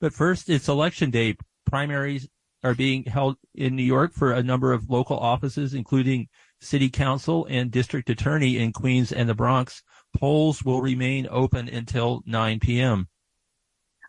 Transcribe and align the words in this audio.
But 0.00 0.14
first, 0.14 0.48
it's 0.48 0.68
election 0.68 1.10
day. 1.10 1.36
Primaries 1.66 2.28
are 2.64 2.74
being 2.74 3.04
held 3.04 3.36
in 3.54 3.76
New 3.76 3.82
York 3.82 4.12
for 4.12 4.32
a 4.32 4.42
number 4.42 4.72
of 4.72 4.88
local 4.90 5.18
offices, 5.18 5.74
including 5.74 6.28
city 6.60 6.90
council 6.90 7.46
and 7.48 7.70
district 7.70 8.10
attorney 8.10 8.58
in 8.58 8.72
Queens 8.72 9.12
and 9.12 9.28
the 9.28 9.34
Bronx. 9.34 9.82
Polls 10.16 10.64
will 10.64 10.82
remain 10.82 11.28
open 11.30 11.68
until 11.68 12.22
9 12.26 12.60
p.m. 12.60 13.08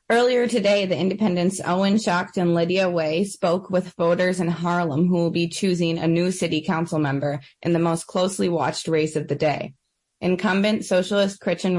Earlier 0.10 0.48
today, 0.48 0.86
the 0.86 0.96
Indypendent's 0.96 1.62
Owen 1.63 1.96
Schacht 1.96 2.35
and 2.35 2.53
Lydia 2.53 2.89
Wei 2.89 3.23
spoke 3.23 3.69
with 3.69 3.94
voters 3.94 4.42
in 4.42 4.49
Harlem 4.49 5.08
who 5.08 5.15
will 5.15 5.31
be 5.31 5.47
choosing 5.47 5.97
a 5.97 6.08
new 6.08 6.31
city 6.31 6.62
council 6.62 6.99
member 6.99 7.39
in 7.62 7.71
the 7.71 7.79
most 7.79 8.08
closely 8.08 8.49
watched 8.49 8.89
race 8.89 9.15
of 9.15 9.29
the 9.29 9.35
day. 9.35 9.73
Incumbent 10.22 10.85
socialist 10.85 11.40
Kristen 11.42 11.78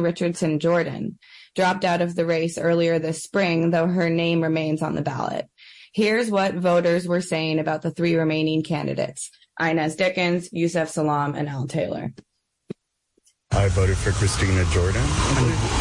Richardson 0.00 0.58
Jordan 0.58 1.18
dropped 1.54 1.84
out 1.84 2.00
of 2.00 2.16
the 2.16 2.26
race 2.26 2.58
earlier 2.58 2.98
this 2.98 3.22
spring, 3.22 3.70
though 3.70 3.86
her 3.86 4.10
name 4.10 4.42
remains 4.42 4.82
on 4.82 4.94
the 4.94 5.02
ballot. 5.02 5.48
Here's 5.92 6.30
what 6.30 6.54
voters 6.54 7.06
were 7.06 7.20
saying 7.20 7.60
about 7.60 7.82
the 7.82 7.90
three 7.90 8.16
remaining 8.16 8.62
candidates, 8.62 9.30
Inez 9.60 9.94
Dickens, 9.94 10.48
Yusef 10.52 10.88
Salaam, 10.88 11.34
and 11.34 11.48
Al 11.48 11.66
Taylor. 11.66 12.12
I 13.64 13.68
voted 13.68 13.96
for 13.96 14.10
Christina 14.10 14.64
Jordan. 14.72 15.00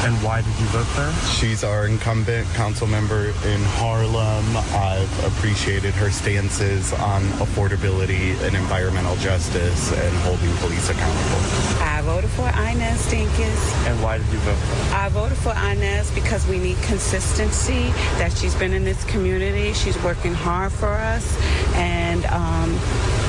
And 0.05 0.15
why 0.23 0.41
did 0.41 0.57
you 0.59 0.65
vote 0.67 0.85
for 0.93 1.01
her? 1.01 1.27
She's 1.33 1.63
our 1.63 1.87
incumbent 1.87 2.47
council 2.53 2.85
member 2.87 3.33
in 3.45 3.61
Harlem. 3.81 4.45
I've 4.71 5.25
appreciated 5.25 5.93
her 5.95 6.11
stances 6.11 6.93
on 6.93 7.23
affordability 7.43 8.39
and 8.45 8.55
environmental 8.55 9.15
justice 9.17 9.91
and 9.91 10.15
holding 10.19 10.55
police 10.57 10.89
accountable. 10.89 11.83
I 11.83 12.01
voted 12.05 12.29
for 12.29 12.47
Inez 12.47 13.05
Dinkins. 13.07 13.87
And 13.87 14.01
why 14.03 14.19
did 14.19 14.27
you 14.27 14.39
vote 14.39 14.55
for 14.55 14.75
her? 14.75 14.95
I 14.95 15.09
voted 15.09 15.37
for 15.39 15.51
Inez 15.51 16.11
because 16.11 16.47
we 16.47 16.59
need 16.59 16.77
consistency, 16.83 17.89
that 18.17 18.31
she's 18.37 18.55
been 18.55 18.71
in 18.73 18.85
this 18.85 19.03
community. 19.05 19.73
She's 19.73 20.01
working 20.03 20.33
hard 20.33 20.71
for 20.71 20.93
us. 20.93 21.37
And, 21.73 22.23
um, 22.27 22.79
I 22.79 23.22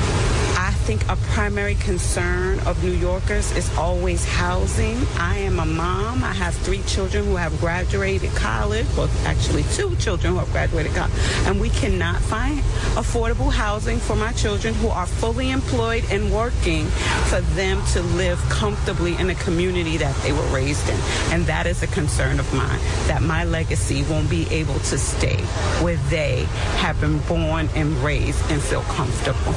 think 0.85 1.09
a 1.09 1.15
primary 1.33 1.73
concern 1.73 2.59
of 2.67 2.83
New 2.83 2.91
Yorkers 2.91 3.51
is 3.57 3.75
always 3.75 4.23
housing. 4.23 4.95
I 5.17 5.39
am 5.39 5.59
a 5.59 5.65
mom. 5.65 6.23
I 6.23 6.31
have 6.31 6.53
three 6.53 6.83
children 6.83 7.25
who 7.25 7.35
have 7.37 7.59
graduated 7.59 8.29
college. 8.35 8.85
Well, 8.95 9.09
actually, 9.25 9.63
two 9.73 9.95
children 9.95 10.33
who 10.33 10.39
have 10.39 10.51
graduated 10.51 10.93
college. 10.93 11.11
And 11.47 11.59
we 11.59 11.71
cannot 11.71 12.21
find 12.21 12.59
affordable 13.01 13.51
housing 13.51 13.97
for 13.97 14.15
my 14.15 14.31
children 14.33 14.75
who 14.75 14.89
are 14.89 15.07
fully 15.07 15.49
employed 15.49 16.03
and 16.11 16.31
working 16.31 16.85
for 17.31 17.41
them 17.55 17.83
to 17.93 18.03
live 18.03 18.37
comfortably 18.49 19.15
in 19.15 19.31
a 19.31 19.35
community 19.35 19.97
that 19.97 20.15
they 20.21 20.33
were 20.33 20.47
raised 20.53 20.87
in. 20.87 20.99
And 21.33 21.47
that 21.47 21.65
is 21.65 21.81
a 21.81 21.87
concern 21.87 22.39
of 22.39 22.53
mine, 22.53 22.79
that 23.07 23.23
my 23.23 23.43
legacy 23.43 24.03
won't 24.03 24.29
be 24.29 24.47
able 24.51 24.77
to 24.91 24.99
stay 24.99 25.37
where 25.81 25.97
they 26.09 26.43
have 26.77 27.01
been 27.01 27.17
born 27.21 27.69
and 27.73 27.91
raised 28.03 28.39
and 28.51 28.61
feel 28.61 28.83
comfortable. 28.83 29.55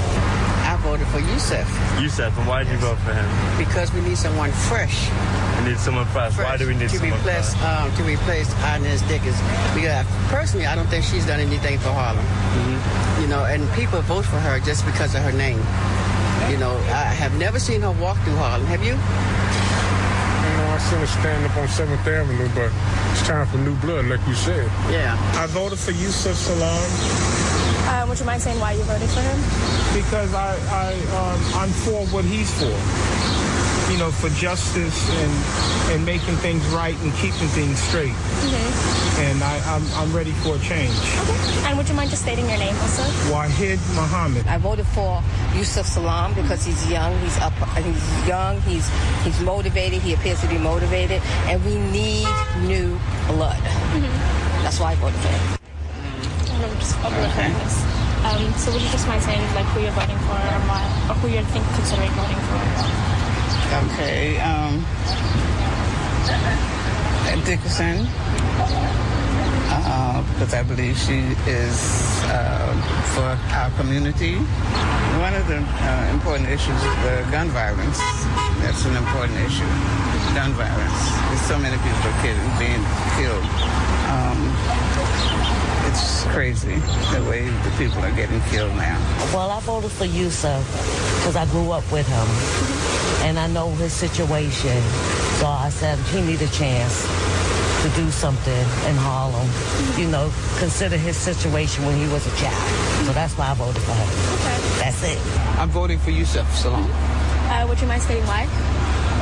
I 0.69 0.77
voted 0.83 1.07
for 1.09 1.18
Yusef. 1.19 1.67
Yusef, 2.01 2.37
and 2.39 2.47
why 2.47 2.65
did 2.65 2.73
you 2.73 2.79
vote 2.79 2.99
for 2.99 3.13
him? 3.13 3.29
Because 3.59 3.93
we 3.93 4.01
need 4.01 4.17
someone 4.17 4.51
fresh. 4.51 5.11
We 5.59 5.71
need 5.71 5.79
someone 5.79 6.07
fresh. 6.07 6.35
fresh. 6.35 6.49
Why 6.49 6.57
do 6.57 6.67
we 6.67 6.75
need 6.75 6.91
to 6.91 6.99
someone 6.99 7.19
replace, 7.19 7.55
fresh? 7.55 7.65
Um, 7.65 7.95
to 7.97 8.03
replace 8.05 8.49
Inez 8.75 9.03
Dickens. 9.03 9.39
Because 9.75 10.07
personally, 10.29 10.67
I 10.67 10.75
don't 10.75 10.89
think 10.89 11.05
she's 11.05 11.27
done 11.27 11.41
anything 11.41 11.79
for 11.79 11.91
Harlem. 11.91 12.25
Mm-hmm. 12.25 13.23
You 13.23 13.29
know, 13.29 13.45
and 13.45 13.69
people 13.73 14.01
vote 14.03 14.25
for 14.25 14.39
her 14.39 14.61
just 14.61 14.85
because 14.87 15.15
of 15.15 15.23
her 15.23 15.33
name. 15.33 15.59
You 16.51 16.57
know, 16.57 16.77
I 16.89 17.13
have 17.13 17.37
never 17.39 17.59
seen 17.59 17.83
her 17.83 17.93
walk 17.93 18.17
through 18.25 18.37
Harlem. 18.37 18.67
Have 18.67 18.83
you? 18.83 18.95
You 18.95 20.57
know, 20.57 20.71
I 20.73 20.79
seen 20.79 20.99
her 21.01 21.07
stand 21.07 21.45
up 21.45 21.57
on 21.57 21.69
7th 21.69 22.07
Avenue, 22.07 22.49
but 22.55 22.73
it's 23.13 23.27
time 23.27 23.47
for 23.47 23.59
new 23.59 23.75
blood, 23.77 24.07
like 24.07 24.25
you 24.27 24.35
said. 24.35 24.65
Yeah. 24.91 25.17
I 25.35 25.47
voted 25.47 25.79
for 25.79 25.91
Yusef 25.91 26.37
Salaam. 26.37 27.58
Uh, 27.89 28.05
would 28.07 28.21
you 28.21 28.27
mind 28.27 28.43
saying 28.43 28.61
why 28.61 28.73
you 28.73 28.83
voted 28.83 29.09
for 29.09 29.21
him? 29.21 29.39
Because 29.97 30.35
I, 30.35 30.53
I, 30.69 30.93
um, 31.17 31.41
I'm 31.57 31.71
for 31.71 32.05
what 32.13 32.25
he's 32.25 32.53
for. 32.61 32.69
You 33.91 33.99
know, 33.99 34.11
for 34.11 34.29
justice 34.37 35.09
and 35.09 35.33
and 35.93 36.05
making 36.05 36.37
things 36.37 36.63
right 36.67 36.95
and 37.01 37.11
keeping 37.15 37.49
things 37.57 37.79
straight. 37.79 38.13
Mm-hmm. 38.13 39.21
And 39.23 39.43
I, 39.43 39.57
I'm, 39.75 39.83
I'm 39.95 40.15
ready 40.15 40.33
for 40.33 40.57
a 40.57 40.59
change. 40.59 40.93
Okay. 40.93 41.67
And 41.67 41.79
would 41.79 41.89
you 41.89 41.95
mind 41.95 42.11
just 42.11 42.23
stating 42.23 42.47
your 42.47 42.59
name 42.59 42.77
also? 42.77 43.03
Wahid 43.33 43.81
Muhammad. 43.97 44.47
I 44.47 44.59
voted 44.59 44.87
for 44.89 45.23
Yusef 45.57 45.87
Salaam 45.87 46.35
because 46.35 46.67
he's 46.67 46.91
young, 46.91 47.19
he's 47.21 47.39
up, 47.39 47.55
he's 47.79 48.29
young, 48.29 48.61
he's 48.63 48.87
he's 49.25 49.41
motivated, 49.41 50.03
he 50.03 50.13
appears 50.13 50.43
to 50.43 50.49
be 50.49 50.59
motivated, 50.59 51.23
and 51.49 51.65
we 51.65 51.79
need 51.79 52.29
new 52.67 53.01
blood. 53.29 53.57
Mm-hmm. 53.57 54.63
That's 54.63 54.79
why 54.79 54.93
I 54.93 54.95
voted 54.97 55.19
for 55.21 55.29
him 55.29 55.58
just 56.77 56.99
okay. 57.05 57.53
Um, 58.29 58.53
so 58.59 58.73
would 58.73 58.83
you 58.83 58.91
just 58.91 59.07
mind 59.07 59.23
saying 59.23 59.41
like 59.55 59.67
who 59.73 59.81
you're 59.81 59.93
voting 59.93 60.19
for 60.27 60.37
or, 60.37 60.61
why, 60.69 60.83
or 61.09 61.15
who 61.23 61.29
you're 61.29 61.47
think, 61.55 61.65
considering 61.75 62.11
voting 62.13 62.41
for? 62.51 62.61
Okay. 63.89 64.41
Um, 64.41 64.85
Dickerson. 67.49 68.05
Uh, 69.71 70.21
because 70.33 70.53
I 70.53 70.63
believe 70.63 70.99
she 70.99 71.33
is 71.49 71.77
uh, 72.29 72.77
for 73.17 73.33
our 73.57 73.71
community. 73.81 74.37
One 75.17 75.33
of 75.33 75.49
the 75.49 75.65
uh, 75.65 76.13
important 76.13 76.49
issues 76.51 76.77
is 76.77 76.95
the 77.09 77.25
gun 77.33 77.49
violence. 77.49 77.99
That's 78.61 78.85
an 78.85 78.97
important 78.97 79.41
issue. 79.49 79.65
Gun 80.37 80.53
violence. 80.61 81.01
There's 81.33 81.47
so 81.49 81.57
many 81.57 81.81
people 81.81 82.05
are 82.05 82.21
being 82.61 82.85
killed. 83.17 83.49
Um, 84.13 84.41
crazy 86.39 86.77
the 87.11 87.27
way 87.29 87.43
the 87.67 87.75
people 87.79 87.99
are 87.99 88.15
getting 88.15 88.41
killed 88.43 88.73
now. 88.77 88.97
Well, 89.35 89.51
I 89.51 89.59
voted 89.59 89.91
for 89.91 90.05
Yusef 90.05 90.63
because 91.19 91.35
I 91.35 91.45
grew 91.47 91.73
up 91.73 91.83
with 91.91 92.07
him 92.07 92.29
and 93.27 93.41
I 93.41 93.49
know 93.49 93.71
his 93.73 93.93
situation. 93.93 94.81
So 95.41 95.47
I 95.49 95.69
said 95.71 95.99
he 96.15 96.21
need 96.21 96.41
a 96.41 96.47
chance 96.47 97.03
to 97.83 97.89
do 97.97 98.09
something 98.13 98.65
in 98.87 98.95
Harlem. 99.03 99.49
You 99.99 100.07
know, 100.13 100.31
consider 100.61 100.97
his 100.97 101.17
situation 101.17 101.85
when 101.85 101.99
he 101.99 102.07
was 102.07 102.25
a 102.25 102.37
child. 102.37 103.07
So 103.07 103.13
that's 103.13 103.37
why 103.37 103.51
I 103.51 103.55
voted 103.55 103.83
for 103.83 103.97
him. 103.99 104.09
Okay. 104.39 104.59
That's 104.79 105.03
it. 105.03 105.19
I'm 105.59 105.71
voting 105.71 105.99
for 105.99 106.13
Yusef 106.13 106.47
Salaam. 106.55 106.89
Uh, 107.51 107.67
would 107.69 107.81
you 107.81 107.89
mind 107.89 108.03
stating 108.03 108.23
why? 108.29 108.47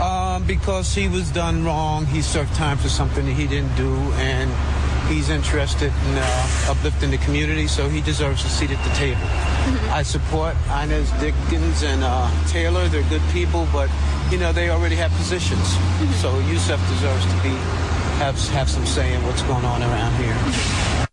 Um, 0.04 0.44
because 0.44 0.94
he 0.94 1.08
was 1.08 1.30
done 1.30 1.64
wrong. 1.64 2.04
He 2.04 2.20
served 2.20 2.54
time 2.56 2.76
for 2.76 2.90
something 2.90 3.24
that 3.24 3.32
he 3.32 3.46
didn't 3.46 3.74
do, 3.74 3.94
and 4.20 4.52
he's 5.08 5.30
interested 5.30 5.92
in 5.92 6.14
uh, 6.18 6.48
uplifting 6.68 7.10
the 7.10 7.18
community, 7.18 7.66
so 7.66 7.88
he 7.88 8.00
deserves 8.00 8.44
a 8.44 8.48
seat 8.48 8.70
at 8.70 8.82
the 8.84 8.94
table. 8.94 9.20
Mm-hmm. 9.20 9.92
I 9.92 10.02
support 10.02 10.54
Inez 10.82 11.10
Dickens 11.20 11.82
and 11.82 12.02
uh, 12.04 12.30
Taylor. 12.48 12.88
They're 12.88 13.08
good 13.08 13.22
people, 13.32 13.66
but 13.72 13.90
you 14.30 14.38
know 14.38 14.52
they 14.52 14.70
already 14.70 14.96
have 14.96 15.10
positions. 15.12 15.58
Mm-hmm. 15.58 16.12
So 16.14 16.38
Yusef 16.40 16.80
deserves 16.88 17.24
to 17.24 17.42
be 17.42 17.54
have 18.18 18.36
have 18.48 18.68
some 18.68 18.86
say 18.86 19.14
in 19.14 19.22
what's 19.24 19.42
going 19.42 19.64
on 19.64 19.82
around 19.82 20.14
here. 20.22 21.06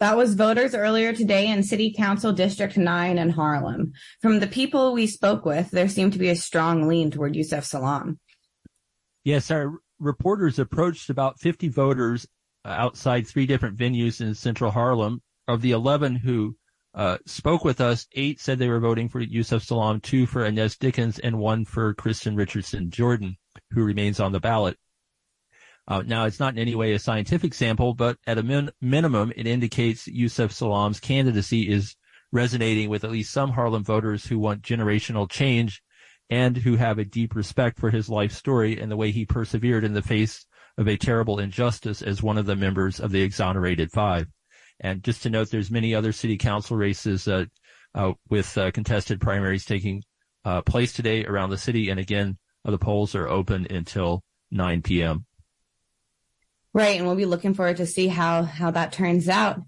That 0.00 0.16
was 0.16 0.34
voters 0.34 0.74
earlier 0.74 1.12
today 1.12 1.48
in 1.48 1.62
City 1.62 1.92
Council 1.92 2.32
District 2.32 2.74
9 2.74 3.18
in 3.18 3.28
Harlem. 3.28 3.92
From 4.22 4.40
the 4.40 4.46
people 4.46 4.94
we 4.94 5.06
spoke 5.06 5.44
with, 5.44 5.70
there 5.70 5.88
seemed 5.88 6.14
to 6.14 6.18
be 6.18 6.30
a 6.30 6.36
strong 6.36 6.88
lean 6.88 7.10
toward 7.10 7.36
Yusef 7.36 7.66
Salaam. 7.66 8.18
Yes, 9.24 9.50
our 9.50 9.74
reporters 10.00 10.58
approached 10.58 11.10
about 11.10 11.38
50 11.38 11.68
voters 11.68 12.26
outside 12.64 13.26
three 13.26 13.46
different 13.46 13.78
venues 13.78 14.20
in 14.20 14.34
central 14.34 14.70
Harlem. 14.70 15.22
Of 15.48 15.62
the 15.62 15.72
11 15.72 16.16
who 16.16 16.56
uh, 16.94 17.18
spoke 17.26 17.64
with 17.64 17.80
us, 17.80 18.06
eight 18.12 18.40
said 18.40 18.58
they 18.58 18.68
were 18.68 18.80
voting 18.80 19.08
for 19.08 19.20
Yusef 19.20 19.62
Salaam, 19.62 20.00
two 20.00 20.26
for 20.26 20.44
Inez 20.44 20.76
Dickens, 20.76 21.18
and 21.18 21.38
one 21.38 21.64
for 21.64 21.94
Kristen 21.94 22.36
Richardson 22.36 22.90
Jordan, 22.90 23.36
who 23.72 23.82
remains 23.82 24.20
on 24.20 24.32
the 24.32 24.40
ballot. 24.40 24.76
Uh, 25.88 26.02
now, 26.06 26.24
it's 26.24 26.38
not 26.38 26.52
in 26.52 26.60
any 26.60 26.76
way 26.76 26.92
a 26.92 26.98
scientific 27.00 27.52
sample, 27.52 27.94
but 27.94 28.16
at 28.26 28.38
a 28.38 28.42
min- 28.44 28.70
minimum, 28.80 29.32
it 29.34 29.46
indicates 29.46 30.06
Yusef 30.06 30.52
Salaam's 30.52 31.00
candidacy 31.00 31.68
is 31.68 31.96
resonating 32.30 32.88
with 32.88 33.02
at 33.02 33.10
least 33.10 33.32
some 33.32 33.50
Harlem 33.50 33.82
voters 33.82 34.24
who 34.24 34.38
want 34.38 34.62
generational 34.62 35.28
change 35.28 35.82
and 36.30 36.56
who 36.56 36.76
have 36.76 36.98
a 36.98 37.04
deep 37.04 37.34
respect 37.34 37.78
for 37.78 37.90
his 37.90 38.08
life 38.08 38.32
story 38.32 38.80
and 38.80 38.90
the 38.90 38.96
way 38.96 39.10
he 39.10 39.26
persevered 39.26 39.84
in 39.84 39.92
the 39.92 40.02
face 40.02 40.46
of 40.78 40.86
a 40.86 40.96
terrible 40.96 41.40
injustice 41.40 42.00
as 42.00 42.22
one 42.22 42.38
of 42.38 42.46
the 42.46 42.56
members 42.56 43.00
of 43.00 43.10
the 43.10 43.20
exonerated 43.20 43.90
five. 43.90 44.26
And 44.78 45.02
just 45.02 45.24
to 45.24 45.30
note, 45.30 45.50
there's 45.50 45.70
many 45.70 45.94
other 45.94 46.12
city 46.12 46.38
council 46.38 46.76
races 46.76 47.28
uh, 47.28 47.46
uh, 47.94 48.12
with 48.28 48.56
uh, 48.56 48.70
contested 48.70 49.20
primaries 49.20 49.64
taking 49.64 50.02
uh, 50.44 50.62
place 50.62 50.92
today 50.92 51.24
around 51.26 51.50
the 51.50 51.58
city. 51.58 51.90
And 51.90 52.00
again, 52.00 52.38
the 52.64 52.78
polls 52.78 53.14
are 53.14 53.28
open 53.28 53.66
until 53.68 54.22
9 54.50 54.82
p.m. 54.82 55.26
Right, 56.72 56.96
and 56.96 57.06
we'll 57.06 57.16
be 57.16 57.26
looking 57.26 57.54
forward 57.54 57.78
to 57.78 57.86
see 57.86 58.06
how 58.06 58.44
how 58.44 58.70
that 58.70 58.92
turns 58.92 59.28
out. 59.28 59.60